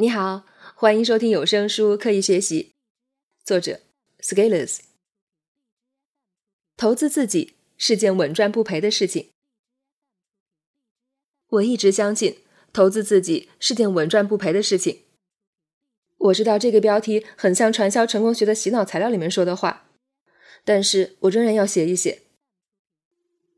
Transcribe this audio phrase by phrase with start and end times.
[0.00, 2.72] 你好，欢迎收听有声书《刻意学习》，
[3.46, 3.80] 作者
[4.22, 4.78] Scalers。
[6.78, 9.28] 投资自己是件稳赚不赔的事情。
[11.50, 12.38] 我一直相信，
[12.72, 15.02] 投资自己是件稳赚不赔的事情。
[16.16, 19.90] 我知道这个标题很像传销成功学的洗脑材料里面说的话，
[20.64, 22.22] 但是我仍然要写一写。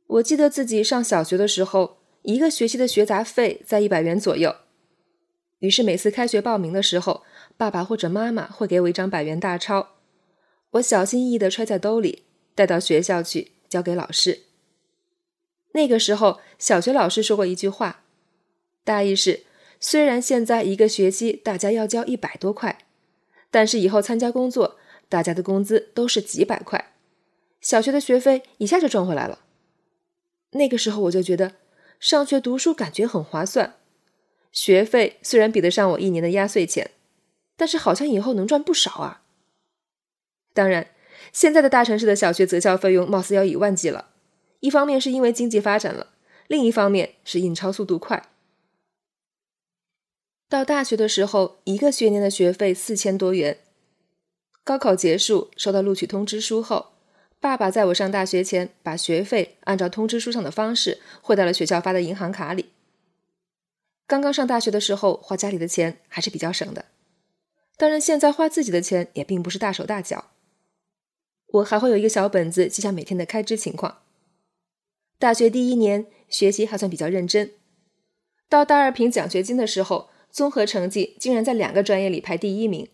[0.09, 4.56] 我记得自己上小学的时候，一个学期的学杂费在一百元左右。
[5.62, 7.22] 于是每次开学报名的时候，
[7.56, 9.90] 爸爸或者妈妈会给我一张百元大钞，
[10.72, 12.25] 我小心翼翼地揣在兜里，
[12.57, 14.40] 带到学校去交给老师。
[15.75, 18.02] 那个时候，小学老师说过一句话，
[18.82, 19.44] 大意是：
[19.79, 22.85] 虽然现在一个学期大家要交一百多块，
[23.52, 24.76] 但是以后参加工作，
[25.08, 26.93] 大家的工资都是几百块，
[27.60, 29.38] 小学的学费一下就赚回来了。
[30.50, 31.52] 那个时候我就觉得，
[32.00, 33.77] 上学读书感觉很划算。
[34.52, 36.91] 学费虽然比得上我一年的压岁钱，
[37.56, 39.22] 但是好像以后能赚不少啊。
[40.54, 40.88] 当然，
[41.32, 44.10] 现在的大城市的小学择校费用貌似要一万计了。
[44.60, 46.08] 一方面是因为经济发展了，
[46.46, 48.28] 另一方面是印钞速度快。
[50.48, 53.58] 到大学的时候，一个学年的学费四千多元。
[54.62, 56.92] 高考结束，收到录取通知书后，
[57.40, 62.66] 爸爸在我上大学前把学费按照通知书上的方式汇到了学校发的银行卡里。
[64.12, 66.84] 刚刚上大学的时候，花家里的钱还是比较省的。
[67.78, 70.32] 当然，现在花自己的钱也并不是大手大脚。
[71.46, 74.02] 我还会有一个小本子记下每天的开支情况。
[75.18, 77.52] 大学第一年学习还算比较认真，
[78.50, 82.90] 到大二评奖学金的时候，综合成绩竟然在两个专业里排第一名，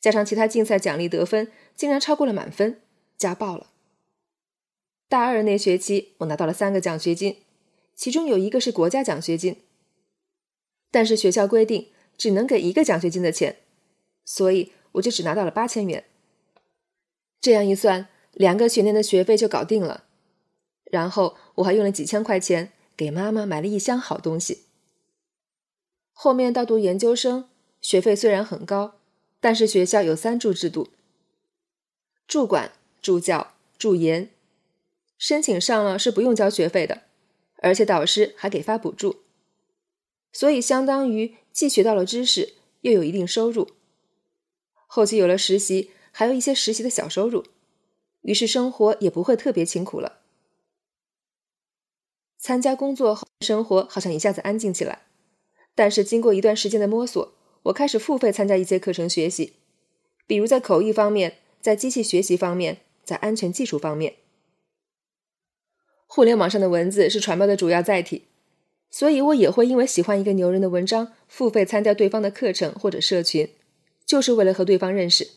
[0.00, 2.80] 加上其他竞赛奖励得分，竟然超过了满分，
[3.18, 3.70] 加爆了。
[5.08, 7.38] 大二那学期，我拿到了三个奖学金，
[7.96, 9.56] 其中有一个是国家奖学金。
[10.90, 13.56] 但是学校规定只能给一个奖学金的钱，
[14.24, 16.04] 所以我就只拿到了八千元。
[17.40, 20.04] 这样一算，两个学年的学费就搞定了。
[20.90, 24.62] 然后我还用了几千块钱给妈妈买了一箱好东西。
[26.12, 27.48] 后面到读研究生，
[27.80, 28.94] 学费虽然很高，
[29.40, 30.88] 但是学校有三助制度：
[32.26, 34.30] 助管、助教、助研。
[35.18, 37.02] 申请上了是不用交学费的，
[37.62, 39.22] 而且导师还给发补助。
[40.36, 43.70] 所以，相当于既学到了知识，又有一定收入。
[44.86, 47.46] 后期有了实习，还有一些实习的小收入，
[48.20, 50.18] 于是生活也不会特别辛苦了。
[52.36, 55.06] 参加工作后，生活好像一下子安静起来。
[55.74, 57.32] 但是经过一段时间的摸索，
[57.62, 59.54] 我开始付费参加一些课程学习，
[60.26, 64.16] 比如在口译方面，在机器学习方面，在安全技术方面。
[66.06, 68.26] 互联网上的文字是传播的主要载体。
[68.90, 73.50] 所以，我也会因为喜欢一个牛人的文章，付费参加对方的课程或者社群，
[74.06, 75.28] 就是为了和对方认识。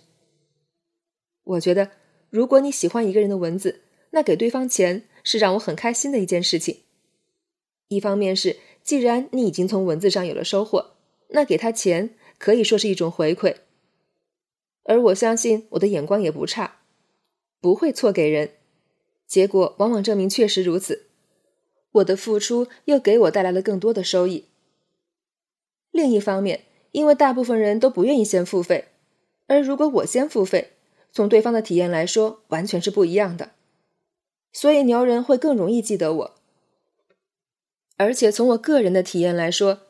[1.43, 1.91] 我觉得，
[2.29, 6.81] 如果你喜欢一个人的文字，那给对方钱是让我很开心的一件事情。
[7.89, 10.91] 一方面是，既然你已经从文字上有了收获，
[11.29, 13.55] 那给他钱可以说是一种回馈。
[14.83, 16.77] 而我相信我的眼光也不差，
[17.59, 18.53] 不会错给人，
[19.27, 21.08] 结果往往证明确实如此。
[21.91, 24.45] 我的付出又给我带来了更多的收益。
[25.91, 28.89] 另一方面，因为大部分人都不愿意先付费，
[29.47, 30.73] 而如果我先付费，
[31.11, 33.51] 从对方的体验来说，完全是不一样的。
[34.53, 36.35] 所以牛人会更容易记得我。
[37.97, 39.81] 而且从我个人的体验来说，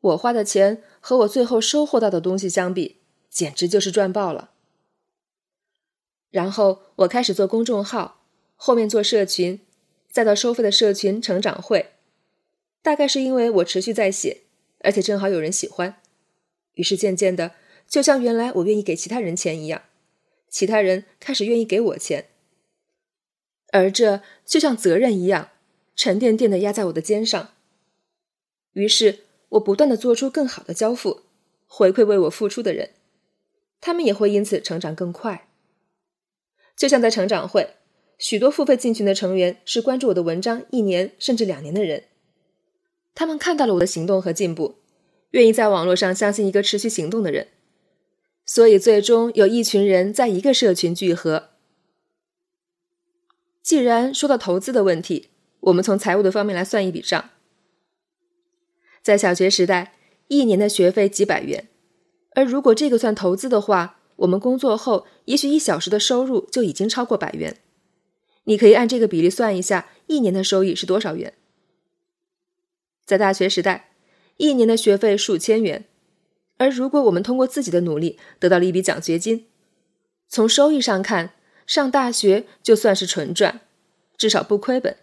[0.00, 4.50] 我花的钱和我最后收获到的东西相比，简直就是赚爆了。
[6.30, 8.20] 然后我开始做公众号，
[8.56, 9.60] 后面做社群。
[10.10, 11.92] 再到收费的社群成长会，
[12.82, 14.42] 大概是因为我持续在写，
[14.80, 16.00] 而且正好有人喜欢，
[16.74, 17.54] 于是渐渐的，
[17.86, 19.82] 就像原来我愿意给其他人钱一样，
[20.48, 22.26] 其他人开始愿意给我钱，
[23.72, 25.50] 而这就像责任一样，
[25.94, 27.54] 沉甸甸的压在我的肩上。
[28.72, 31.22] 于是我不断的做出更好的交付，
[31.66, 32.90] 回馈为我付出的人，
[33.80, 35.48] 他们也会因此成长更快。
[36.76, 37.76] 就像在成长会。
[38.20, 42.04] 许多付费进群的成员是关注我的文章一年甚至两年的人，
[43.14, 44.74] 他们看到了我的行动和进步，
[45.30, 47.48] 愿意在网络上相信一个持续行动的人，
[48.44, 51.48] 所以最终有一群人在一个社群聚合。
[53.62, 55.28] 既然说到投资的问题，
[55.60, 57.30] 我们从财务的方面来算一笔账。
[59.02, 59.94] 在小学时代，
[60.28, 61.68] 一年的学费几百元，
[62.34, 67.56] 而如果这个算投资的话，我们工作后也许一小时的收入就已经超过百元。
[68.44, 71.34] 你可以按这个比例算一下，一年的收益是多少元？
[73.04, 73.90] 在大学时代，
[74.36, 75.84] 一年的学费数千元，
[76.58, 79.46] 而如果我们通过自己的努力得到了一笔奖学金，
[80.28, 81.34] 从收益上看，
[81.66, 83.60] 上大学就算是纯赚，
[84.16, 84.96] 至少不亏本。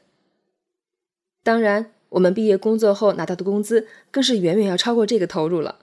[1.43, 5.79] 当然，我们毕业工作后拿到的工资更是远远要超过这个投入了。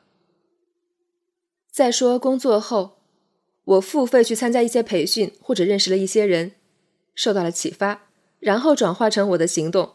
[1.71, 2.99] 再说工作后，
[3.65, 6.53] 我付费去参加一些培训，或者认识了一些人，
[7.15, 8.09] 受到了启发，
[8.41, 9.95] 然后转化成我的行动，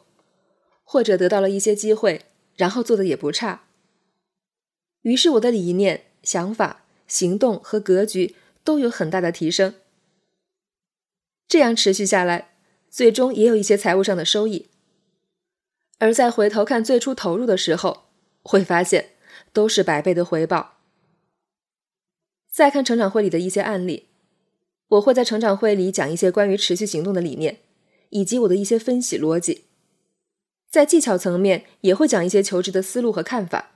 [0.84, 2.26] 或者得到了一些机会，
[2.56, 3.64] 然后做的也不差。
[5.02, 9.76] 于是我的理念、想法、行动和格局都有很大的提升。
[11.48, 12.56] 这样持续下来，
[12.90, 14.70] 最终也有一些财务上的收益。
[15.98, 18.04] 而再回头看最初投入的时候，
[18.42, 19.12] 会发现
[19.52, 20.78] 都是百倍的回报。
[22.52, 24.10] 再看成长会里的一些案例，
[24.90, 27.60] 我会在成长会里讲一些关于持续行动的理念，
[28.10, 29.66] 以及我的一些分析逻辑。
[30.70, 33.72] 在技巧层面，也会讲一些求职的思路和看法。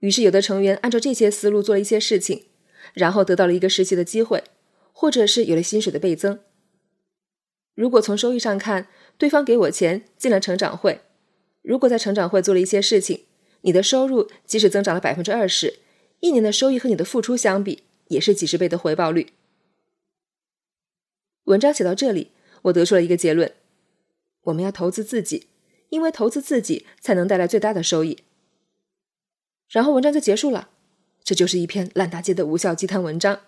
[0.00, 2.44] 于是，有的成员按照这些思路做了一些事情，
[2.92, 4.44] 然后得到了一个实习的机会，
[4.92, 6.40] 或者是有了薪水的倍增。
[7.74, 11.00] 如果从收益上看，对方给我钱进了成长会，
[11.62, 13.20] 如果在成长会做了一些事情，
[13.62, 15.78] 你的收入即使增长了百分之二十。
[16.20, 19.28] 一年的收益和你的付出相比，也是几十倍的回报率。
[21.44, 23.52] 文章写到这里，我得出了一个结论：
[24.42, 25.48] 我们要投资自己，
[25.88, 28.22] 因为投资自己才能带来最大的收益。
[29.68, 30.70] 然后文章就结束了，
[31.24, 33.40] 这就是一篇烂大街的无效鸡汤文章。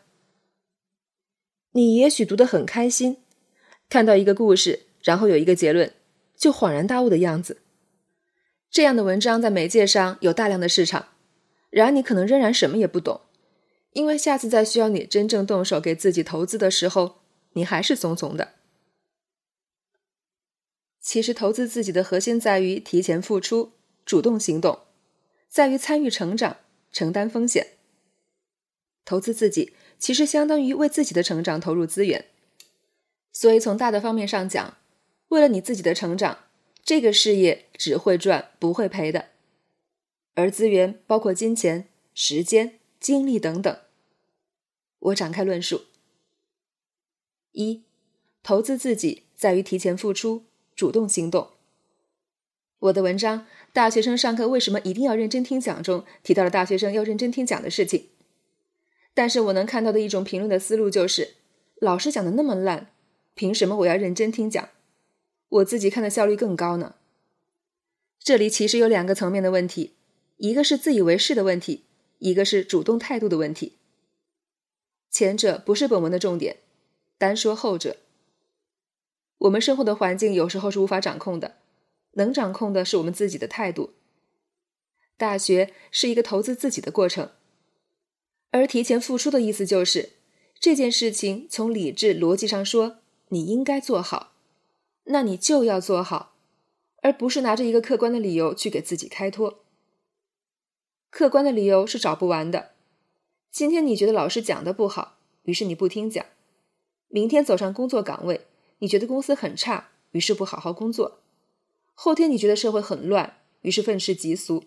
[1.72, 3.18] 你也许读得很开心，
[3.88, 5.92] 看到一个故事，然后有一个结论，
[6.36, 7.58] 就恍然大悟的样子。
[8.70, 11.08] 这样的文章在媒介上有大量的市场。
[11.70, 13.20] 然而，你可能仍然什么也不懂，
[13.92, 17.23] 因为下次再需要你真正动手给自己投资的时候，
[17.54, 18.52] 你还是怂怂的。
[21.00, 23.72] 其实，投资自己的核心在于提前付出、
[24.06, 24.80] 主动行动，
[25.48, 26.58] 在于参与成长、
[26.92, 27.72] 承担风险。
[29.04, 32.26] 投资自己其实相当于为自己的成长投入资源。
[33.32, 34.78] 所以，从大的方面上讲，
[35.28, 36.44] 为了你自己的成长，
[36.82, 39.30] 这个事业只会赚不会赔的。
[40.34, 43.78] 而资源包括金钱、时间、精力等等。
[44.98, 45.84] 我展开论述：
[47.54, 47.82] 一、
[48.42, 50.44] 投资自己在于提前付出、
[50.76, 51.50] 主动行动。
[52.80, 53.40] 我的文章
[53.72, 58.08] 《大学生上课为什么一定要认真听讲》中提到了大学生要认真听讲的事情。
[59.14, 61.36] 但是我能看到的一种评论的思路就是：
[61.76, 62.90] 老师讲的那么烂，
[63.34, 64.68] 凭什么我要认真听讲？
[65.48, 66.96] 我自己看的效率更高呢？
[68.18, 69.94] 这里其实有两个层面的问题。
[70.36, 71.84] 一个是自以为是的问题，
[72.18, 73.74] 一个是主动态度的问题。
[75.08, 76.56] 前者不是本文的重点，
[77.18, 77.96] 单说后者。
[79.38, 81.56] 我们生活的环境有时候是无法掌控的，
[82.12, 83.94] 能掌控的是我们自己的态度。
[85.16, 87.30] 大学是一个投资自己的过程，
[88.50, 90.12] 而提前付出的意思就是
[90.58, 94.32] 这件事情从理智逻辑上说你应该做好，
[95.04, 96.34] 那你就要做好，
[97.02, 99.64] 而不是拿着一个客观的理由去给自己开脱。
[101.10, 102.72] 客观的理由是找不完的。
[103.50, 106.24] 今天你觉得老师讲的不好，于是你不听讲；
[107.14, 108.40] 明天走上工作岗位，
[108.80, 111.20] 你觉得公司很差，于是不好好工作；
[111.94, 114.64] 后天你觉得社会很乱，于是愤世嫉俗。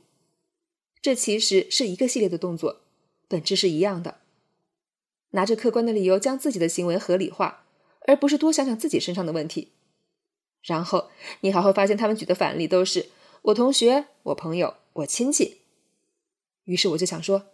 [1.02, 2.84] 这其实是一个系列的动作，
[3.28, 4.20] 本质是一样的。
[5.32, 7.66] 拿着客观的理由将自己的行为合理化，
[8.08, 9.74] 而不是多想想自己身上的问题。
[10.64, 11.10] 然后
[11.42, 13.10] 你还会发现，他们举的反例都是
[13.42, 15.64] 我同学、我朋友、我亲戚。
[16.64, 17.48] 于是我就想说，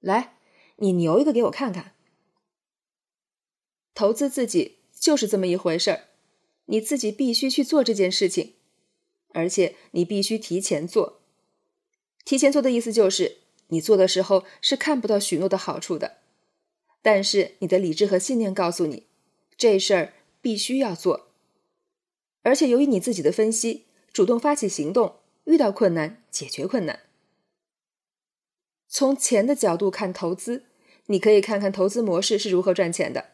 [0.00, 0.38] 来，
[0.76, 1.92] 你牛一个给我看看。
[4.00, 6.04] 投资自己就是这么一回事儿，
[6.64, 8.54] 你自己必须去做这件事情，
[9.34, 11.20] 而且你必须提前做。
[12.24, 16.16] 提前做的意思就是，你做的时候是看不到许诺的好处的，
[17.02, 19.04] 但是你的理智和信念告诉你，
[19.58, 21.32] 这事儿必须要做。
[22.40, 27.00] 而且由于你自己的分析，主动发起行动，遇到困难解决困难。
[28.88, 30.64] 从钱的角度看投资，
[31.08, 33.32] 你可以看看投资模式是如何赚钱的。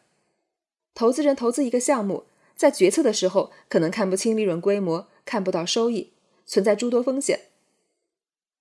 [0.97, 2.23] 投资人投资一个项目，
[2.55, 6.13] 在决策的时候可能看不清利润规模，看不到收益，
[6.43, 7.49] 存在诸多风险。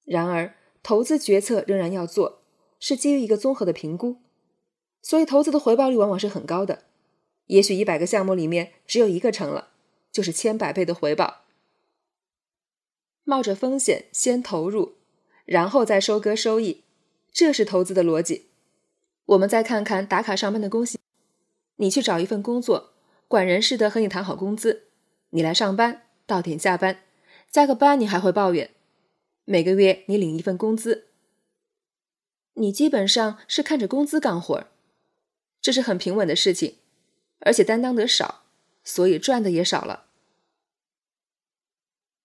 [0.04, 2.42] 然而，投资决策仍然要做，
[2.78, 4.18] 是基于一个综合的评估，
[5.00, 6.82] 所以投资的回报率往往是很高的。
[7.46, 9.70] 也许一百个项目里面只有一个成了，
[10.12, 11.44] 就是千百倍的回报。
[13.24, 14.96] 冒着风险先投入，
[15.46, 16.82] 然后再收割收益。
[17.32, 18.48] 这是投资的逻辑。
[19.24, 21.00] 我们再看看打卡上班的工薪。
[21.76, 22.92] 你去找一份工作，
[23.28, 24.84] 管人事的和你谈好工资，
[25.30, 27.02] 你来上班，到点下班，
[27.50, 28.70] 加个班你还会抱怨。
[29.44, 31.06] 每个月你领一份工资，
[32.54, 34.66] 你基本上是看着工资干活
[35.60, 36.76] 这是很平稳的事情，
[37.40, 38.44] 而且担当得少，
[38.82, 40.06] 所以赚的也少了。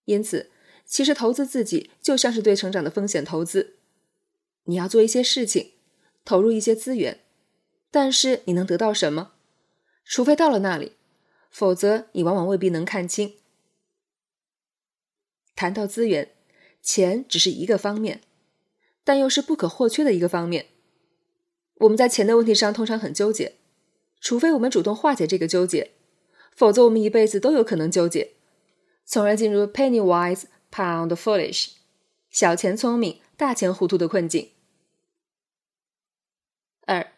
[0.06, 0.50] 因此，
[0.84, 3.76] 其实投资自己就像是对成长的风险投资，
[4.64, 5.72] 你要做一些事情，
[6.24, 7.20] 投入一些资源，
[7.90, 9.32] 但是你能得到什么？
[10.04, 10.92] 除非到了那里，
[11.50, 13.34] 否则你往往未必能看清。
[15.54, 16.32] 谈到资源，
[16.82, 18.20] 钱只是一个方面，
[19.04, 20.66] 但又是不可或缺的一个方面。
[21.76, 23.56] 我们在钱的问题上通常很纠结，
[24.20, 25.92] 除非我们主动化解这个纠结，
[26.54, 28.32] 否则我们一辈子都有可能纠结，
[29.04, 31.72] 从而进入 penny wise pound foolish
[32.30, 34.50] 小钱聪明大钱糊涂的困境。
[36.86, 37.12] 二，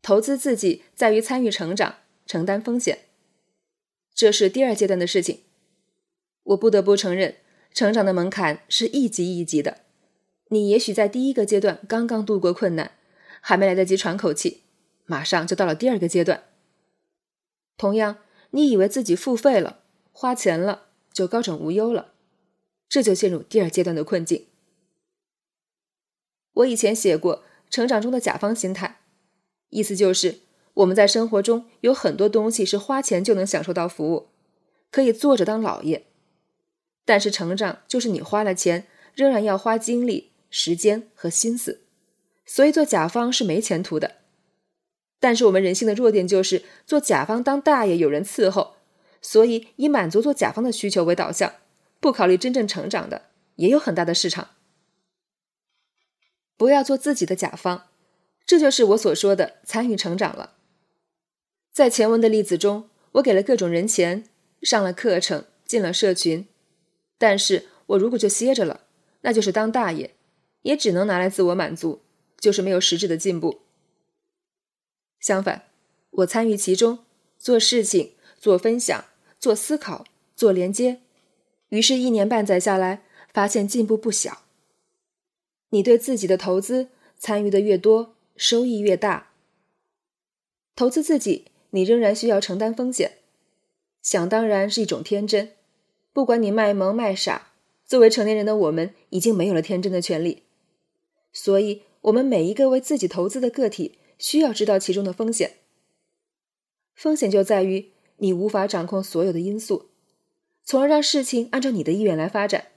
[0.00, 1.96] 投资自己在于参与成长，
[2.28, 3.06] 承担风险，
[4.14, 5.40] 这是第二阶段的事情。
[6.42, 7.36] 我不得不承认。
[7.74, 9.82] 成长的门槛是一级一级的，
[10.48, 12.92] 你也许在第一个阶段刚刚度过困难，
[13.40, 14.62] 还没来得及喘口气，
[15.04, 16.44] 马上就到了第二个阶段。
[17.76, 18.18] 同样，
[18.50, 22.14] 你以为自己付费了、花钱了就高枕无忧了，
[22.88, 24.46] 这就陷入第二阶段的困境。
[26.54, 29.00] 我以前写过成长中的甲方心态，
[29.68, 30.40] 意思就是
[30.78, 34.28] 我们在生活中有很多东西是花钱就能享受到服务，
[34.92, 36.06] 可以坐着当老爷。
[37.04, 41.80] 但是成长就是你花了钱，仍然要花精力、时间和心思，
[42.46, 44.16] 所以做甲方是没前途的。
[45.18, 48.76] 但是我们人性的弱点就是做甲方当大爷有人伺候，
[49.20, 51.54] 所以以满足做甲方的需求为导向，
[51.98, 53.22] 不考虑真正成长的
[53.56, 54.50] 也有很大的市场。
[56.56, 57.86] 不要做自己的甲方，
[58.46, 60.54] 这就是我所说的参与成长了。
[61.78, 64.24] 在前文的例子中，我给了各种人钱，
[64.62, 66.44] 上了课程，进了社群。
[67.18, 68.80] 但是我如果就歇着了，
[69.20, 70.12] 那就是当大爷，
[70.62, 72.00] 也只能拿来自我满足，
[72.40, 73.60] 就是没有实质的进步。
[75.20, 75.66] 相反，
[76.10, 77.04] 我参与其中，
[77.38, 79.04] 做事情、做分享、
[79.38, 80.04] 做思考、
[80.34, 81.00] 做连接，
[81.68, 84.42] 于是，一年半载下来，发现进步不小。
[85.70, 89.28] 你对自己的投资参与的越多，收益越大。
[90.74, 93.18] 投资自己，你仍然需要承担风险，
[94.02, 95.52] 想当然是一种天真。
[96.12, 97.52] 不管你卖萌卖傻，
[97.84, 100.42] 作为成年人的我们已经没有了天真的权利，
[101.32, 105.56] 所以，我们每一个为自己投资的个体需要知道其中的风险。
[106.94, 109.90] 风险就在于你无法掌控所有的因素，
[110.64, 112.68] 从而让事情按照你的意愿来发展，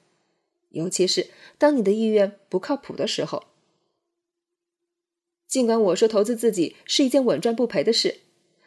[0.70, 3.46] 尤其是当你的意愿不靠谱的时候。
[5.48, 8.20] 尽管我说投资自己是一件稳赚不赔的事，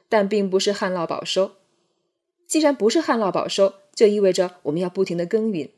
[0.09, 1.53] 但并不是旱涝保收。
[2.47, 5.71] 既然不是旱涝保收，就意味着我们要不停的耕耘，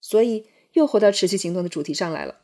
[0.00, 2.40] 所以又回到持续行动的主题上来了。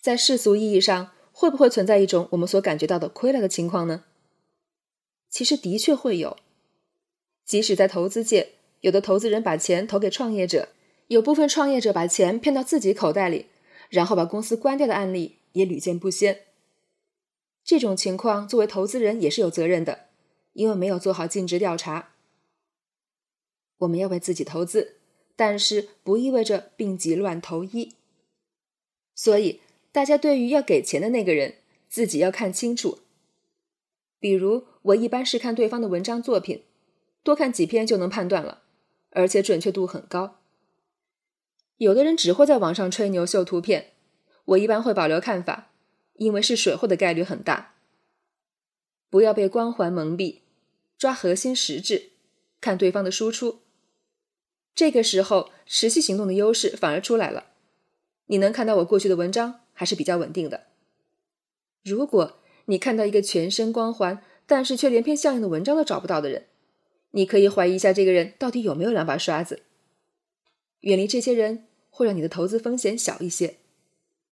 [0.00, 4.04] 在世俗意义上，会不会存在一种我们所感觉到的亏了的情况呢？
[5.28, 6.36] 其实的确会有。
[7.44, 10.68] 即使在投资界，有的投资人把钱投给创业者，
[11.08, 13.46] 有部分创业者把钱骗到自己口袋里，
[13.90, 16.42] 然后把公司关掉的案例也屡见不鲜。
[17.66, 20.06] 这种情况，作为投资人也是有责任的，
[20.52, 22.12] 因为没有做好尽职调查。
[23.78, 24.94] 我们要为自己投资，
[25.34, 27.94] 但是不意味着病急乱投医。
[29.16, 31.56] 所以，大家对于要给钱的那个人，
[31.88, 33.00] 自己要看清楚。
[34.20, 36.62] 比如，我一般是看对方的文章作品，
[37.24, 38.62] 多看几篇就能判断了，
[39.10, 40.36] 而且准确度很高。
[41.78, 43.90] 有的人只会在网上吹牛秀图片，
[44.44, 45.72] 我一般会保留看法，
[46.18, 47.74] 因为是水货的概率很大。
[49.08, 50.40] 不要被光环蒙蔽，
[50.98, 52.10] 抓核心实质，
[52.60, 53.60] 看对方的输出。
[54.74, 57.46] 这个时候，持续行动的优势反而出来了。
[58.26, 60.64] 你能看到我过去的文章还是比较稳定的。
[61.84, 66.46] 如果你看到一个全身光环，但是却连篇相应的文章都找不到的人，
[67.12, 69.62] 你可以怀疑一下这个人到底有没有两把刷子。
[70.80, 73.56] 远离这些人，会让你的投资风险小一些。